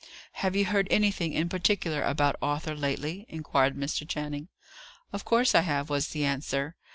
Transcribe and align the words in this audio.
"Have 0.31 0.55
you 0.55 0.65
heard 0.65 0.87
anything 0.89 1.31
in 1.33 1.47
particular 1.47 2.01
about 2.03 2.35
Arthur 2.41 2.73
lately?" 2.73 3.23
inquired 3.29 3.75
Mr. 3.77 4.03
Channing. 4.09 4.47
"Of 5.13 5.25
course 5.25 5.53
I 5.53 5.61
have," 5.61 5.91
was 5.91 6.07
the 6.07 6.25
answer. 6.25 6.75